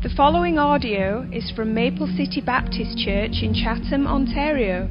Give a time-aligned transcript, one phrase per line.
[0.00, 4.88] The following audio is from Maple City Baptist Church in Chatham, Ontario.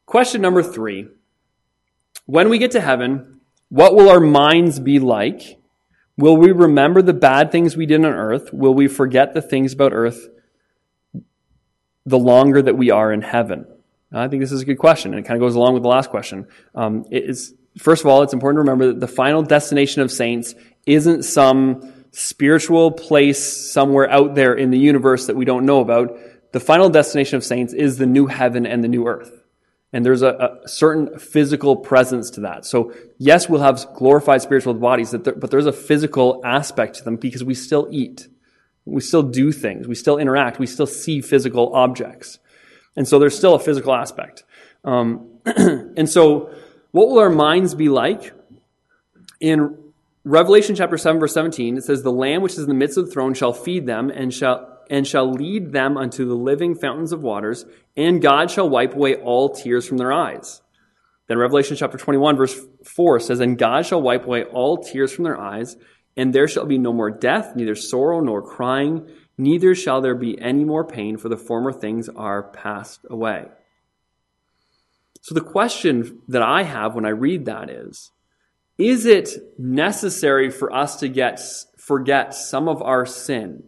[0.07, 1.09] Question number three.
[2.27, 3.41] When we get to heaven,
[3.71, 5.59] what will our minds be like?
[6.17, 8.53] Will we remember the bad things we did on earth?
[8.53, 10.29] Will we forget the things about earth
[12.07, 13.67] the longer that we are in heaven?
[14.13, 15.89] I think this is a good question, and it kind of goes along with the
[15.89, 16.47] last question.
[16.75, 17.05] Um,
[17.79, 20.55] first of all, it's important to remember that the final destination of saints
[20.87, 26.19] isn't some spiritual place somewhere out there in the universe that we don't know about.
[26.53, 29.45] The final destination of saints is the new heaven and the new earth.
[29.93, 32.65] And there's a, a certain physical presence to that.
[32.65, 37.45] So, yes, we'll have glorified spiritual bodies, but there's a physical aspect to them because
[37.45, 38.29] we still eat.
[38.85, 39.87] We still do things.
[39.87, 40.59] We still interact.
[40.59, 42.39] We still see physical objects.
[42.99, 44.43] And so there's still a physical aspect.
[44.85, 46.53] Um, and so,
[46.91, 48.33] what will our minds be like?
[49.39, 49.79] In
[50.25, 53.07] Revelation chapter 7, verse 17, it says, The Lamb which is in the midst of
[53.07, 57.13] the throne shall feed them and shall, and shall lead them unto the living fountains
[57.13, 57.65] of waters,
[57.97, 60.61] and God shall wipe away all tears from their eyes.
[61.29, 65.23] Then Revelation chapter 21, verse 4 says, And God shall wipe away all tears from
[65.23, 65.77] their eyes,
[66.17, 70.39] and there shall be no more death, neither sorrow nor crying neither shall there be
[70.41, 73.47] any more pain, for the former things are passed away.
[75.23, 78.11] So the question that I have when I read that is,
[78.77, 81.41] is it necessary for us to get,
[81.77, 83.65] forget some of our sin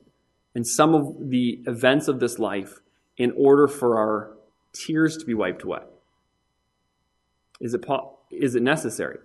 [0.54, 2.80] and some of the events of this life
[3.16, 4.36] in order for our
[4.72, 5.82] tears to be wiped away?
[7.60, 7.84] Is it,
[8.30, 9.18] is it necessary?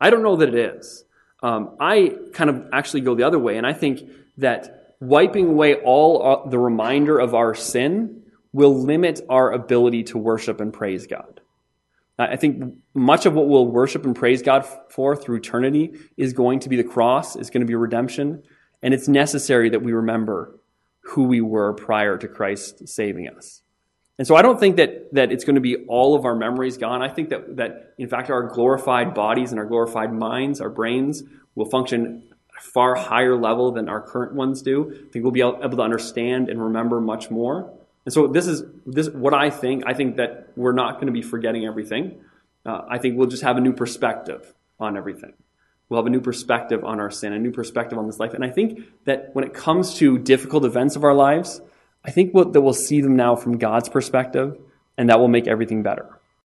[0.00, 1.04] I don't know that it is.
[1.42, 5.74] Um, I kind of actually go the other way, and I think that wiping away
[5.76, 11.06] all uh, the reminder of our sin will limit our ability to worship and praise
[11.06, 11.40] God.
[12.18, 16.60] I think much of what we'll worship and praise God for through eternity is going
[16.60, 18.42] to be the cross, is going to be redemption,
[18.82, 20.58] and it's necessary that we remember
[21.02, 23.62] who we were prior to Christ saving us.
[24.18, 26.76] And so I don't think that, that it's going to be all of our memories
[26.76, 27.02] gone.
[27.02, 31.22] I think that, that, in fact, our glorified bodies and our glorified minds, our brains,
[31.54, 32.24] will function
[32.60, 34.90] far higher level than our current ones do.
[34.90, 37.72] I think we'll be able to understand and remember much more.
[38.04, 39.84] And so this is this what I think.
[39.86, 42.20] I think that we're not going to be forgetting everything.
[42.64, 45.34] Uh, I think we'll just have a new perspective on everything.
[45.88, 48.34] We'll have a new perspective on our sin, a new perspective on this life.
[48.34, 51.60] And I think that when it comes to difficult events of our lives,
[52.04, 54.58] I think we'll, that we'll see them now from God's perspective,
[54.96, 56.17] and that will make everything better.